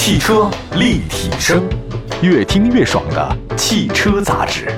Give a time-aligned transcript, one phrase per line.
[0.00, 1.68] 汽车立体声，
[2.22, 4.72] 越听越爽的汽车杂志。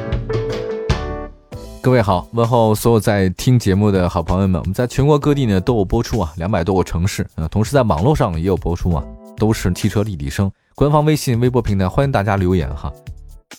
[1.83, 4.59] 各位好，问候所有在听节目的好朋友们。
[4.59, 9.05] 我们在全国各地呢都有播出啊，两百多个城市啊，同时在网络上也有播出啊，
[9.37, 10.51] 都是汽车立体声。
[10.75, 12.91] 官方微信、微博平台，欢迎大家留言哈。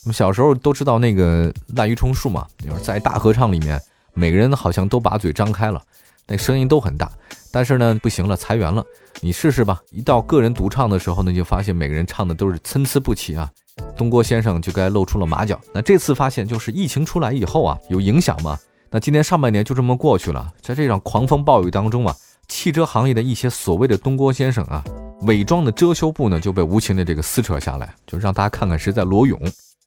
[0.03, 3.79] 我们小时候都知道那个滥竽充数嘛，就是在大合唱里面，
[4.15, 5.79] 每个人好像都把嘴张开了，
[6.27, 7.09] 那声音都很大。
[7.51, 8.83] 但是呢，不行了，裁员了。
[9.19, 9.81] 你试试吧。
[9.91, 13.49] 一到个人独唱的时候呢，就发现每个人唱的都是参差不齐啊。
[13.97, 15.59] 东郭先生就该露出了马脚。
[15.73, 18.57] 那这次发现就是疫情出来以后啊，有影响吗？
[18.89, 22.15] 那今年上半年就这么过去了，在这场狂风暴雨当中啊，
[22.47, 24.83] 汽车行业的一些所谓的东郭先生啊，
[25.21, 29.39] 伪装的遮羞布呢就被无情的这个撕扯下来，就让大家看看谁在裸泳。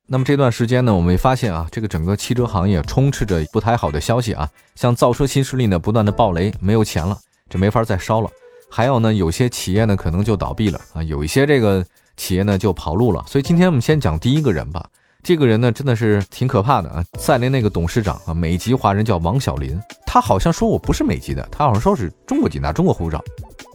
[0.06, 7.19] 那么这段时间呢，我们也发现啊，这个整个汽车行业充斥着不太好的消息啊，像造车新势力呢不断的爆雷，没有钱了。
[7.54, 8.28] 就没法再烧了，
[8.68, 11.86] 还有呢，有些企业呢可能就倒闭了啊，有一些这个
[12.16, 13.24] 企业呢就跑路了。
[13.28, 14.84] 所以今天我们先讲第一个人吧。
[15.22, 23.22] 这个人呢真的是挺可怕的啊，赛麟那个董事长啊，美籍华人叫王小林，他好像说我不是美籍的，他好像说是中国籍，拿中国护照，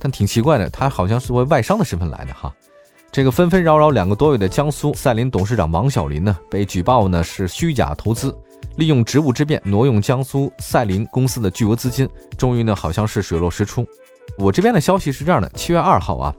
[0.02, 2.53] 但挺奇怪的，他好像是为外商的身份来的哈。
[3.14, 8.38] 这个纷纷扰扰两个多月的江苏赛麟董事长王小林呢，被举报呢是虚假投资。
[8.80, 13.86] 利用职务之便挪用江苏赛麟公司的巨额资金，终于呢好像是水落石出。
[14.38, 16.33] 我这边的消息是这样的：七月二号啊，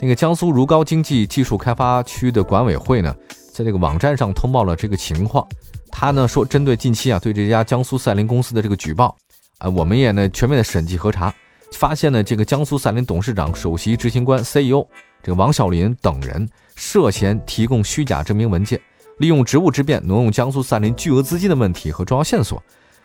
[0.00, 3.14] 那个江苏如皋经济技术开发区的管委会呢，
[3.52, 5.46] 在这个网站上通报了这个情况。
[5.88, 9.16] 他呢说，针对近期啊对这家江苏赛麟公司的这个举报，
[9.58, 11.32] 啊，我们也呢全面的审计核查，
[11.70, 14.84] 发现呢这个江苏赛麟董事长、首席执行官 CEO
[15.22, 18.80] 这个王小林等人涉嫌提供虚假证明文件。
[19.18, 22.62] 利用职务之便挪用江苏赛麟巨额资金的问题和重要线索，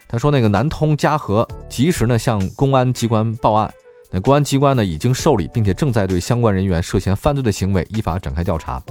[0.07, 3.71] 他说那个南通嘉禾及时呢向公安机关报案，
[4.09, 8.81] 那公安机关呢已经受理，并且正在对相关人员涉嫌犯罪的行为依法展开调查。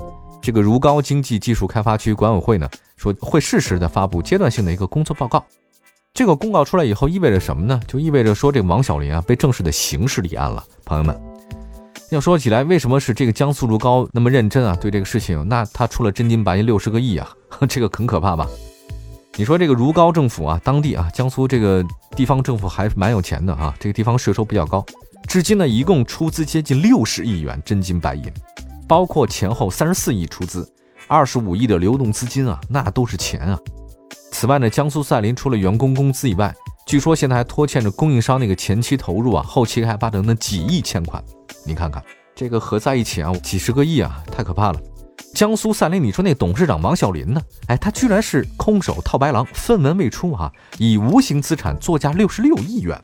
[0.40, 5.44] 这个如皋经济技术开发区管委会呢说会适时的发布阶段性的一个工作报告。
[6.14, 7.80] 这个公告出来以后意味着什么呢？
[7.86, 11.27] 就意味着说这个王小林啊被正式的刑事立案了，朋友们。
[12.10, 14.74] 要说起来，为什么是这个江苏如皋那么认真啊？
[14.80, 17.28] 对这个事情，那他出了真金白银六十个亿啊，
[17.68, 18.46] 这个很可怕吧？
[19.36, 21.84] 你说这个如皋政府啊，当地啊，江苏这个
[22.16, 24.82] 地方政府还蛮有钱的啊，这个地方税收比较高，
[25.26, 28.24] 至今呢一共出资接近六十亿元真金白银，
[28.88, 30.66] 包括前后三十四亿出资，
[31.08, 33.58] 二十五亿的流动资金啊，那都是钱啊。
[34.32, 36.54] 此外呢，江苏赛麟除了员工工资以外，
[36.88, 41.22] 据说现在还拖欠着供应商那个前期投入啊、后期开发等等几亿欠款。
[41.66, 42.02] 你看看
[42.34, 44.80] 这个合在一起啊，几十个亿啊，太可怕了。
[45.34, 47.42] 江苏赛麟，你说那董事长王小林呢？
[47.66, 52.98] 哎，他居然是空手套白狼，分文未出啊，以无形资产作价六十六亿元，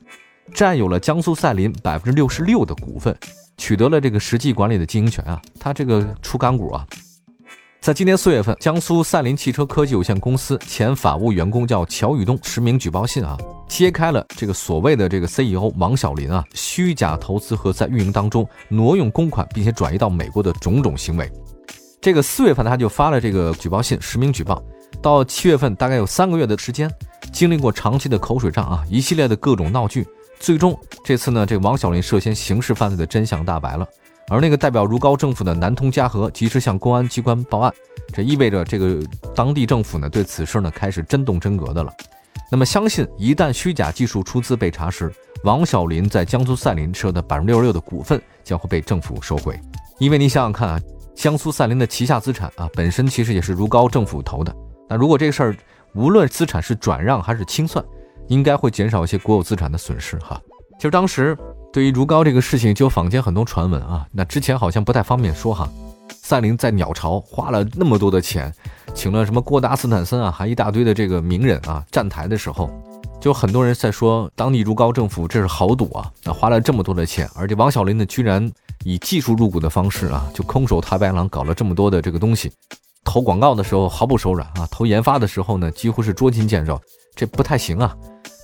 [0.54, 3.14] 占有了江苏赛麟百分之六十六的股份，
[3.58, 5.38] 取得了这个实际管理的经营权啊。
[5.60, 6.86] 他这个出干股啊。
[7.84, 13.36] 在今年四月份，江苏赛麟汽车科技有限公司前法务员工叫乔宇东实名举报信啊，
[13.68, 21.30] 揭开了这个所谓的这个 CEO 王小林啊虚假投资和在运营当中挪用公款并且转移到美国的种种行为。
[22.00, 24.64] 这个四月份他就发了这个举报信，实名举报。
[25.02, 26.90] 到七月份，大概有三个月的时间，
[27.34, 30.06] 经历过长期的口水仗啊，一系列的各种闹剧，
[30.40, 30.74] 最终
[31.04, 33.86] 这次呢，这个王小林涉嫌刑事犯罪的真相大白了。
[34.28, 37.72] 而那个代表如皋政府的南通嘉禾及时向公安机关报案，
[38.12, 38.98] 这意味着这个
[39.34, 41.92] 当地政府呢对此事呢开始真动真格的了。
[42.50, 45.12] 那么相信一旦虚假技术出资被查实，
[45.44, 49.60] 王小林在江苏赛麟持有的百分之六十六的股份将会被政府收回。
[49.98, 50.80] 因为你想想看啊，
[51.14, 54.54] 江苏赛麟的旗下资产啊本身其实也是如皋政府投的。
[54.88, 55.56] 那如果这个事儿
[55.94, 57.84] 无论资产是转让还是清算，
[58.28, 60.40] 应该会减少一些国有资产的损失哈。
[60.78, 61.36] 其实当时。
[61.74, 64.06] 对于如皋这个事情，就坊间很多传闻啊。
[64.12, 65.68] 那之前好像不太方便说哈。
[66.22, 68.54] 赛麟在鸟巢花了那么多的钱，
[68.94, 72.70] 请了什么郭达斯坦森啊，还一大堆的这个名人啊站台的时候，
[73.20, 76.08] 就很多人在说，当地如皋政府这是豪赌啊。
[76.22, 78.48] 那花了这么多的钱，而且王小林呢，居然
[78.84, 82.52] 以技术入股的方式啊，就空手套白狼搞了这么多的这个东西，
[83.02, 86.80] 投广告的时候毫不手软啊，投研发的时候呢，几乎是捉襟见肘，
[87.16, 87.96] 这不太行啊。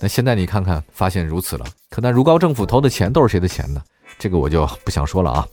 [0.03, 1.65] 那现在你看看，发现如此了。
[1.91, 3.83] 可那如皋政府投的钱都是谁的钱呢？
[4.17, 5.47] 这个我就不想说了啊。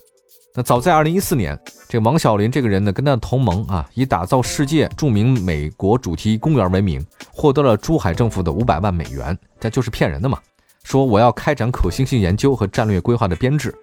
[0.53, 10.37] 那早在二零一四年，这王小林这个人呢，跟他的同盟啊，以打造世界著名美国主题公园为名，获得了珠海政府的五百万美元，这就是骗人的嘛。
[10.83, 13.73] 说我要开展可行性研究和战略规划的编制。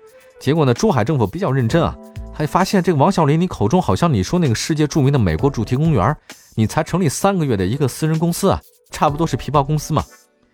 [0.40, 1.96] 结果呢，珠海政府比较认真啊，
[2.36, 6.16] 他发现这个王小林，你口中好像你说那个世界著名的美国主题公园，
[6.54, 8.60] 你才成立三个月的一个私人公司啊，
[8.90, 10.04] 差不多是皮包公司嘛。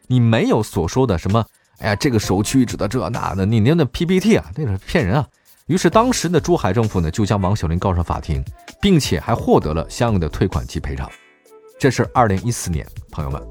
[0.07, 1.45] 你没有所说的什么，
[1.81, 5.27] 哎呀，这个首屈一指的这那的，你那那 PPT 啊，那是骗人啊！
[5.67, 8.45] 于是当时的珠海政府呢就将王小林告上法庭，
[8.83, 11.09] 并且还获得了相应的退款及赔偿。
[11.79, 13.43] 这是二零一四年，朋友们，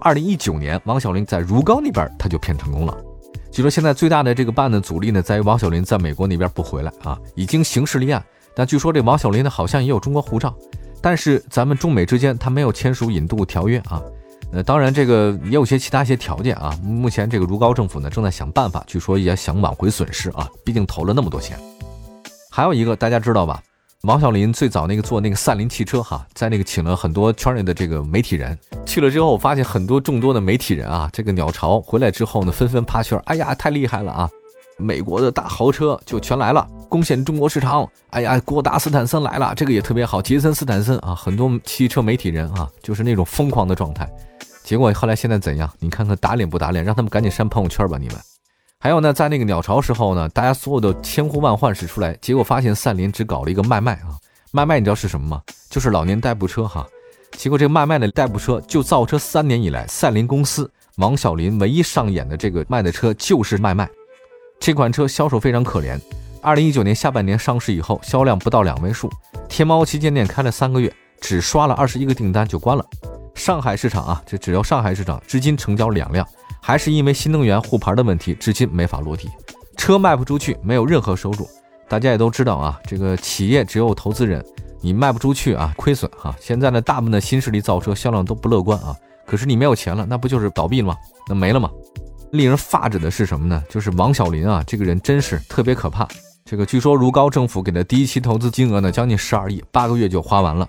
[0.00, 2.96] 二零一九年王小林在如皋那边他就骗成功了。
[3.50, 8.24] 据说现在最大的这个办案的阻力呢，在于王小林在美国那边不回来啊，已经刑事立案。
[8.54, 10.56] 但据说这王小林呢，好像也有中国护照，
[11.02, 14.02] 但是咱们中美之间他没有签署引渡条约啊。
[14.52, 16.74] 呃，当然这个也有些其他一些条件啊。
[16.82, 21.58] 目前这个如皋政府呢，正在想办法，据说也想挽回损失啊，毕竟投了那么多钱。
[22.50, 23.62] 还有一个大家知道吧？
[24.02, 28.56] 王小林最早那个做那个赛麟汽车哈，在那个请了很多圈内的这个媒体人
[28.86, 34.30] 去了之后，发现很多众多的媒体人啊，这个鸟巢回来之后呢，纷纷趴圈，哎呀，太厉害了啊！
[34.78, 37.84] 美国的大豪车就全来了，攻陷中国市场。
[38.10, 44.08] 哎呀，郭达斯坦森来了，这个也特别好，杰森斯坦森啊，很多汽车媒体人啊，就是那种疯狂的状态。
[44.68, 45.72] 结果后来现在怎样？
[45.78, 46.84] 你看看打脸不打脸？
[46.84, 48.16] 让他们赶紧删朋友圈吧，你们。
[48.78, 54.18] 还有呢，在那个鸟巢时候呢，大家所有的千呼万唤始出来，结果发现赛麟只搞了一个卖卖啊，
[54.52, 55.40] 卖卖你知道是什么吗？
[55.70, 56.86] 就是老年代步车哈。
[57.32, 63.88] 结果这个卖卖的代步车就造车三年以来，赛麟公司王小林唯一上演的这个卖的车就是卖卖。
[64.60, 65.98] 这款车销售非常可怜，
[66.42, 69.10] 二零一九年下半年上市以后，销量不到两位数。
[69.48, 72.84] 天猫旗舰店开了三个月，只刷了二十一个订单就关了。
[73.38, 76.26] 上海市场啊，这只要上海市场，至今成交两辆。
[76.60, 79.30] 还是因为新能源护牌的问题，至今没法落地，
[79.76, 81.48] 车卖不出去，没有任何收入。
[81.88, 84.44] 大家也都知道啊，这个企业只有投资人，
[84.80, 86.34] 你卖不出去啊，亏损哈。
[86.40, 88.94] 现在呢，大部分的新势力造车销量都不乐观啊。
[89.24, 90.96] 可是你没有钱了，那不就是倒闭了吗？
[91.28, 91.70] 那没了吗？
[92.32, 93.62] 令人发指的是什么呢？
[93.70, 96.06] 就是王小林啊，这个人真是特别可怕。
[96.44, 100.68] 这个据说如皋政府给的第一期投资金额呢，将近十二亿，八个月就花完了，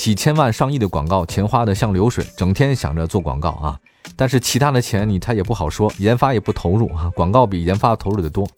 [0.00, 3.78] 几千万上亿的广告钱花的像流水，整天想着做广告啊。
[4.16, 8.48] 但是其他的钱你他也不好说，研发也不投入啊，广告比研发投入的多，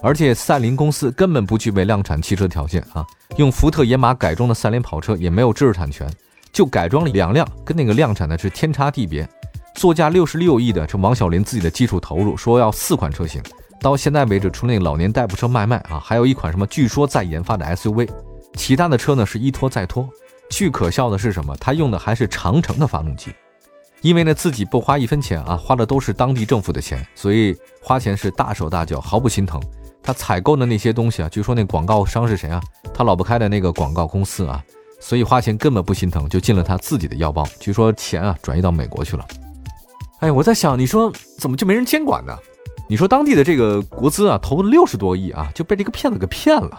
[0.00, 3.04] 而且赛麟公司根本不具备量产汽车条件啊，
[3.38, 6.08] 用福特野马改装的赛麟跑车也没有知识产权，
[6.52, 9.28] 就改装了两辆，跟那个量产的是天差地别。
[9.74, 13.42] 作价六十六亿的这王小林自己的基础投入，说要四款车型，
[13.80, 18.08] 到现在为止，除了那个老年代步车卖卖啊，还有一款什么据说在研发的 SUV，
[18.54, 20.08] 其他的车呢是一拖再拖。
[20.50, 21.56] 最可笑的是什么？
[21.56, 23.32] 他用的还是长城的发动机。
[24.02, 29.58] 因为呢，自己不花一分钱啊，花的都是当地政府的钱，所以花钱是大手大脚，毫不心疼。
[30.02, 32.62] 他采购的那些东西啊，据说那广告商是谁啊？
[32.92, 34.62] 他老婆开的那个广告公司啊，
[35.00, 37.48] 所以花钱根本不心疼，就进了他自己的腰包。
[37.58, 39.26] 据说钱啊，转移到美国去了。
[40.20, 42.36] 哎，我在想，你说怎么就没人监管呢？
[42.86, 46.78] 你说当地的这个国资啊，投了六十多亿啊，就被这个骗子给骗了。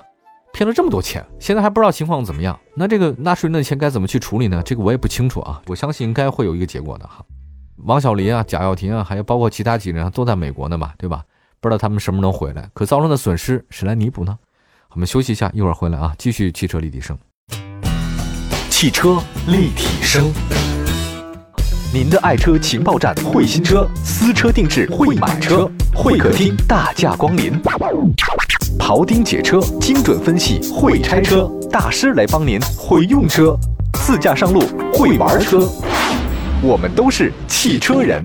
[0.55, 2.57] 骗了这么多钱，现在还不知道情况怎么样。
[2.75, 4.63] 那这个纳税人的钱该怎么去处理呢？
[4.63, 5.61] 这个我也不清楚啊。
[5.67, 7.21] 我相信应该会有一个结果的哈。
[7.79, 11.21] 王小林啊、贾跃亭啊，还有包括其他几个人都在美国呢嘛，对吧？
[11.59, 12.69] 不知道他们什么时候能回来。
[12.73, 14.33] 可造成的损失谁来弥补呢？
[14.91, 17.17] 我们休息一下，一会儿回来啊，继续汽车立体声。
[18.69, 20.31] 汽车立体声，
[21.93, 27.53] 您的爱车情报站，会新车，私车定制，会买车，会客厅大驾光临。
[28.77, 33.57] 庖丁解车，精准分析；会拆车大师来帮您；会用车，
[33.93, 34.59] 自驾上路；
[34.93, 35.67] 会玩车，
[36.61, 38.21] 我们都是汽车人。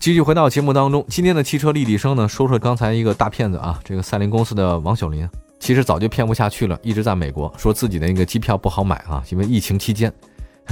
[0.00, 5.28] 继续回到节目当中，今天的汽车立体声呢，说说刚才一个大骗子啊，这个赛麟公司的王小林，
[5.60, 10.10] 其实早就骗不下去了，一直在美国说自己的那个机票不好买啊，因为疫情期间。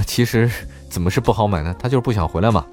[0.05, 0.49] 其实
[0.89, 1.75] 怎么是不好买呢？
[1.79, 2.63] 他就是不想回来嘛，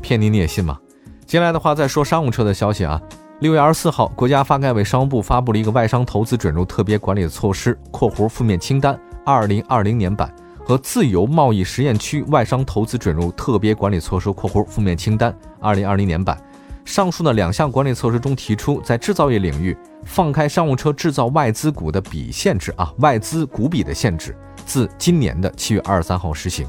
[0.00, 0.78] 骗你你也信吗？
[1.26, 3.00] 接下来的话再说商务车的消息啊。
[3.40, 10.34] 六月二十四号，国家发改委、商务部发布了一个外商投资准入特别管理的措施（括弧负面清单二零二零年版）
[10.66, 16.36] 和自由贸易实验区外商投资准入特别管理措施（括弧负面清单二零二零年版）。
[16.84, 26.66] 上述的两项管理措施中提出，在制造业领域放开商务车制造外资股的比限制啊，外资股比的限制，自今年的七月二十三号实行。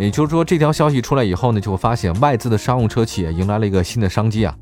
[0.00, 4.56] 也就是说，这条消息出来以后呢，就会发现外资的商用车企业迎来了一个新的商机啊。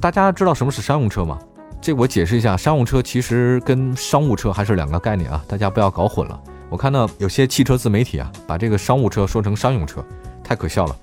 [0.00, 1.38] 大家知道什么是商用车吗？
[1.80, 6.40] 这我解释一下，商用车其实跟商务车还是两个概念啊，大家不要搞混了。
[6.68, 10.04] 我看到有些汽车自媒体啊，把这个商务车说成商用车，
[10.42, 10.96] 太可笑了。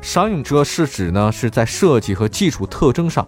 [0.00, 3.26] 商用车是指呢是在设计和技术特征上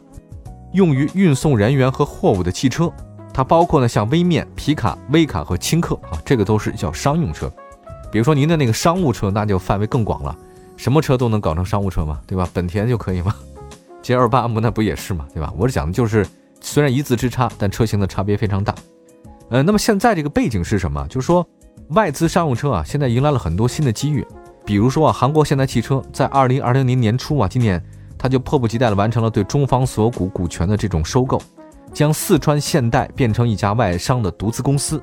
[0.75, 2.89] 用于运送人员和货物的汽车，
[3.35, 7.51] 它包括呢像微面、皮卡、微卡和轻客啊，这个都是叫商用车。
[8.11, 10.37] 比如说您的那个商务车，那就范围更广了，
[10.77, 12.21] 什么车都能搞成商务车吗？
[12.27, 12.49] 对吧？
[12.53, 13.35] 本田就可以吗
[14.03, 15.27] ？G L 八 M 那不也是吗？
[15.35, 15.53] 对吧？
[15.57, 16.27] 我是讲的就是，
[16.61, 18.75] 虽然一字之差，但车型的差别非常大。
[19.51, 21.07] 呃，那么现在这个背景是什么？
[21.09, 21.47] 就是说，
[21.89, 24.27] 外资商用车啊，现在迎来了很多新的机遇。
[24.65, 27.83] 比如说啊，韩国现代汽车在二零二零年年初啊，今年
[28.19, 31.41] 他就迫不及待地完成了对中方所股股权的这种收购，
[31.93, 35.03] 将四川现代变成一家外商的独资公司。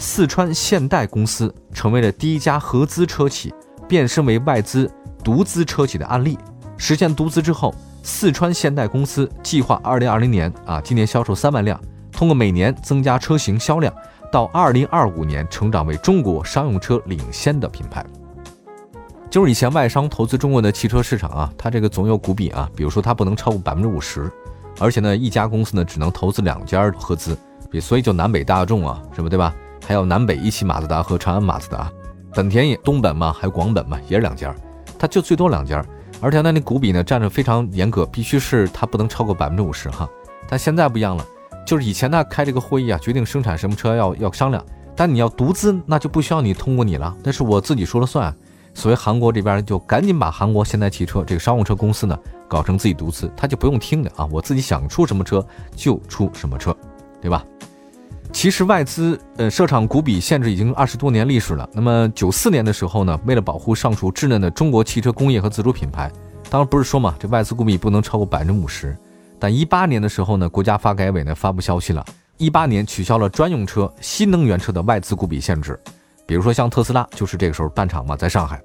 [0.00, 3.52] 四川现代公司成为了第一家合资车企
[3.86, 4.90] 变身为外资
[5.22, 6.38] 独资车企的案例。
[6.78, 11.78] 实现独资之后，四川现代公司计划二零二零年啊，今年销售三万辆，
[12.10, 13.92] 通过每年增加车型销量，
[14.32, 18.02] 到二零二五年成长为中国商用车领先的品牌。
[19.28, 24.32] 就是以前外商投资中国的汽车市场啊，它这个总有股比啊，比如说它不能超过百分之五十，
[24.78, 27.36] 而且呢，一家公司呢只能投资两家合资，
[27.70, 29.54] 比所以就南北大众啊，什么对吧？
[29.90, 31.90] 还有南北一汽马自达和长安马自达，
[32.32, 34.54] 本田也东本嘛，还有广本嘛，也是两家，
[34.96, 35.84] 它就最多两家，
[36.20, 40.08] 而且那那股比呢占着非常严格，必须是它不能超过百分之五十哈。
[40.48, 41.26] 但现在不一样了，
[41.66, 48.32] 就是以前呢开这个会议啊，决定生产什么车要要商量，但你要独资，那就不需要你通过你了，那是我自己说了算。
[48.72, 52.16] 所以韩国这边就赶紧把韩国现代汽车这个商务车公司呢
[52.46, 55.44] 搞成自己独资，他就不用听的啊，我自己想出什么车
[55.74, 56.72] 就出什么车，
[57.20, 57.44] 对吧？
[58.32, 61.68] 其实外资呃设厂股比限制已经二十多年历史了。
[61.72, 66.10] 那么九四年的时候呢，为了保护尚处稚嫩的中国汽车工业和自主品牌，
[66.48, 68.96] 当然不是说嘛，这外资股比不能超过百分之五十。
[69.38, 72.04] 但一八年的时候呢，国家发改委呢发布消息了，
[72.36, 75.78] 一八年取消了专用车、新能源车的外资股比限制。
[76.26, 78.60] 比如说像特斯拉就是这个时候办厂嘛，在上海。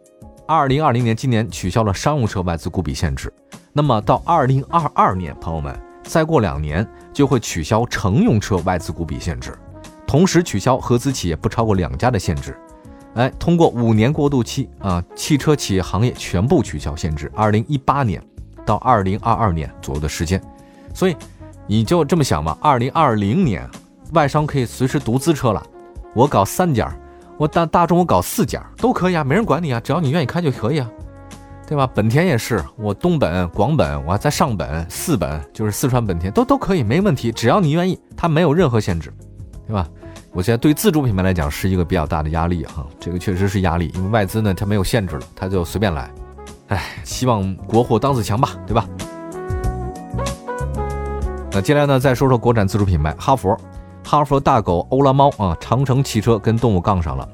[0.47, 3.33] 二零二零年今年取消了商用车外资股比限制。
[3.73, 5.75] 那么到二零二二年，朋友们。
[6.05, 9.53] 再过两年就会取消乘用车外资股比限制，
[10.07, 12.57] 同时取消合资企业不超过两家的限制。
[13.15, 17.31] 哎，通过五年过渡期啊，汽车企业行业全部取消限制。
[17.33, 18.21] 二零一八年
[18.65, 20.41] 到二零二二年左右的时间，
[20.93, 21.15] 所以
[21.65, 22.57] 你就这么想吧。
[22.61, 23.67] 二零二零年，
[24.13, 25.65] 外商可以随时独资车了。
[26.13, 26.93] 我搞三家，
[27.37, 30.89] 我大大众我搞四家都可以啊，没人管你啊，只要你愿意开就可以啊。
[31.67, 31.89] 对吧？
[31.93, 39.11] 本田也是，我东本、广本，我还在上本、四本，就是四川本田，都都可以，没问题，只要你愿意，它没有任何限制，
[39.67, 39.87] 对吧？
[40.31, 46.11] 我现在对自主品牌来讲是一个比较大的压力哈，这个确实是压力，因为外资呢它没有限制了，它就随便来，
[46.67, 48.85] 哎，希望国货当自强吧，对吧？
[51.51, 53.57] 那接下来呢，再说说国产自主品牌哈佛，
[54.03, 57.27] 哈佛大狗欧拉猫啊，长城汽车跟动物杠上了。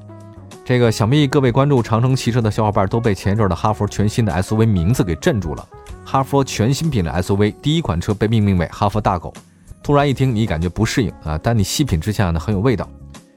[0.64, 5.68] 这个想必各位关注长城汽车的小伙伴都被前一阵的哈佛全新的 SUV 名字给镇住了。
[6.04, 9.34] 哈佛全新品的 SUV 第一款车被命名为哈佛大狗，
[9.82, 12.88] 突然一听你感觉不适应啊，但你细品之下呢很有味道，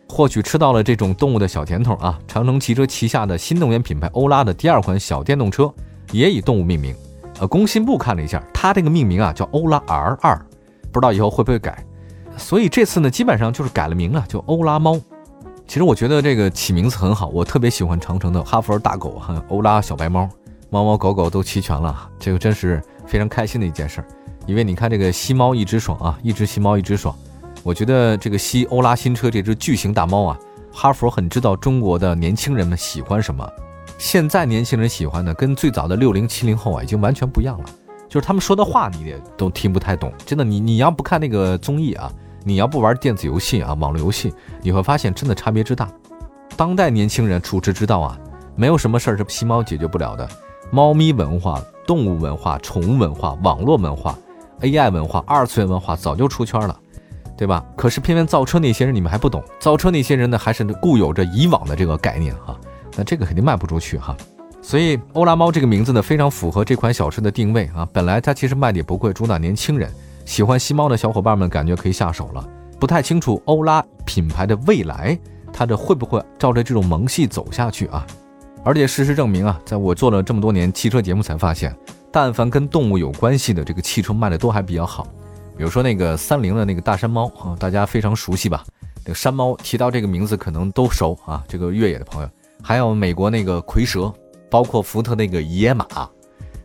[0.07, 2.19] 或许吃到了这种动物的小甜头啊。
[2.27, 5.73] 长城汽车旗下的新能源品牌欧拉的第二款小电动车
[6.11, 6.95] 也以动物命名。
[7.39, 10.45] 呃，工信部看了一下，它这个命名啊叫欧拉 R 二，
[10.91, 11.83] 不知道以后会不会改。
[12.37, 15.01] 所以这次呢基本上就是改了名了，就欧拉猫。
[15.67, 20.29] 其实我觉得这个起名字很好，我特别喜欢长城的哈佛大狗哈欧拉小白猫，
[20.69, 24.07] 猫猫狗狗都齐全了，这个真是非常开心的一件事儿。
[24.45, 27.13] 因为你看这个吸猫一只爽啊，一只吸猫一只爽。
[27.63, 30.39] 我觉得这个吸欧拉新车这只巨型大猫啊，
[30.71, 33.45] 哈佛很知道中国的年轻人们喜欢什么。
[33.97, 37.65] 现在年轻人喜欢的跟最早的六零七零后啊已经完全不一样了，
[38.07, 40.13] 就是他们说的话你也都听不太懂。
[40.25, 42.11] 真的，你你要不看那个综艺啊。
[42.47, 45.89] 你要不玩电子游戏啊，网络游戏，你会发现真的差别之大。
[46.55, 48.19] 当代年轻人处之之道啊，
[48.55, 50.29] 没有什么事儿是吸猫解决不了的。
[50.69, 54.15] 猫咪文化、动物文化、宠物文化、网络文化、
[54.61, 56.79] AI 文化、二次元文化早就出圈了，
[57.35, 57.65] 对吧？
[57.75, 62.55] 可是偏偏造车那些人你们还不懂，造车那些人呢还是固有着以往的这个概念哈，
[62.95, 64.15] 那这个肯定卖不出去哈。
[64.61, 67.87] 所以欧拉猫这个名字呢，非常符合这款小车的定位啊。
[67.91, 69.91] 本来它其实卖的也不贵，主打年轻人。
[70.25, 72.45] 喜欢吸猫的小伙伴们感觉可以下手了，
[72.79, 75.17] 不太清楚欧拉品牌的未来，
[75.53, 78.05] 它这会不会照着这种萌系走下去啊？
[78.63, 81.73] 而且事实证明啊，在我做了这么多年汽车节目才发现，
[82.11, 85.07] 但凡跟动物有关系的这个汽车卖的都还比较好。
[85.55, 88.65] 比如说那个三菱的那个大山猫啊，大家非常熟悉吧？
[89.05, 91.43] 那个山猫提到这个名字可能都熟啊。
[91.47, 92.29] 这个越野的朋友，
[92.63, 94.11] 还有美国那个蝰蛇，
[94.49, 95.85] 包括福特那个野马。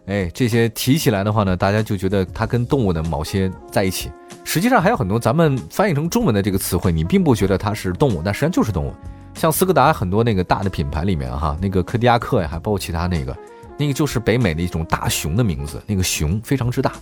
[0.07, 4.11] 哎，这些提起来的话呢，大家就觉得它跟动物的某些在一起。
[4.45, 8.93] 实际上还有很多咱们翻译成中文的这个词汇，你并不觉得它是动物，但实际上就是动物。
[9.35, 13.37] 像斯柯达很多那个大的品牌里面哈，那个柯迪亚克呀，还包括其他那个，
[13.79, 16.93] 那个就是北美的一种大熊的名字，那个熊非常之大，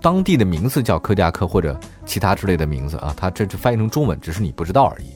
[0.00, 5.06] 当地的名字叫柯迪亚克或者其他之类的名字啊，它这是翻译成中文，只是你不知道而已。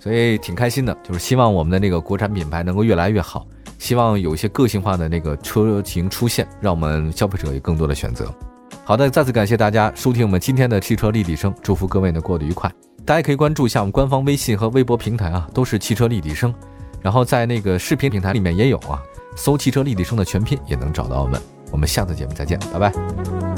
[0.00, 3.46] 所以挺开心的，就是希望我们的那个国产品牌能够越来越好。
[3.82, 8.32] 希望有一些个性化的那个车型出现，让我们消费者有更多的选择。
[8.84, 12.72] 好的，再次感谢大家收听我们今天的汽车立体声，祝福各位呢过得愉快。
[13.04, 16.54] 大家可以关注一下我们官方微信和微博平台啊，都是汽车立体声。
[17.00, 19.02] 然后在那个视频平台里面也有啊，
[19.34, 21.42] 搜汽车立体声的全拼也能找到我们。
[21.72, 23.51] 我们下次节目再见，拜拜。